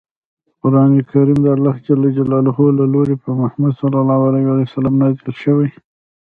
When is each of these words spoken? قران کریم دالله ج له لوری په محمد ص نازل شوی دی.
قران 0.61 0.91
کریم 1.09 1.39
دالله 1.47 1.75
ج 1.85 1.87
له 2.77 2.85
لوری 2.93 3.15
په 3.23 3.29
محمد 3.41 3.73
ص 3.77 3.81
نازل 5.01 5.31
شوی 5.43 5.67
دی. 5.73 5.77